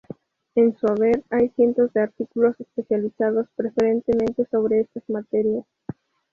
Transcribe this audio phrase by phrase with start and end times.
[0.55, 5.67] En su haber hay cientos de artículos especializados preferentemente sobre estas materias.